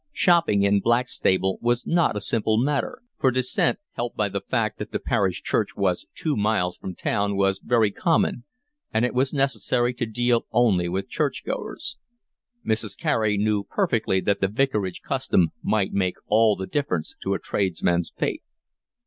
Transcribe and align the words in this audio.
Shopping 0.13 0.63
in 0.63 0.79
Blackstable 0.79 1.59
was 1.61 1.85
not 1.85 2.15
a 2.17 2.21
simple 2.21 2.57
matter; 2.57 3.03
for 3.19 3.29
dissent, 3.29 3.77
helped 3.91 4.17
by 4.17 4.29
the 4.29 4.41
fact 4.41 4.79
that 4.79 4.91
the 4.91 4.97
parish 4.97 5.43
church 5.43 5.75
was 5.77 6.07
two 6.15 6.35
miles 6.35 6.75
from 6.75 6.93
the 6.93 6.95
town, 6.95 7.37
was 7.37 7.59
very 7.59 7.91
common; 7.91 8.43
and 8.91 9.05
it 9.05 9.13
was 9.13 9.31
necessary 9.31 9.93
to 9.93 10.07
deal 10.07 10.47
only 10.51 10.89
with 10.89 11.07
churchgoers; 11.07 11.97
Mrs. 12.65 12.97
Carey 12.97 13.37
knew 13.37 13.63
perfectly 13.63 14.19
that 14.21 14.41
the 14.41 14.47
vicarage 14.47 15.03
custom 15.03 15.49
might 15.61 15.93
make 15.93 16.15
all 16.25 16.55
the 16.55 16.65
difference 16.65 17.15
to 17.21 17.35
a 17.35 17.39
tradesman's 17.39 18.11
faith. 18.17 18.55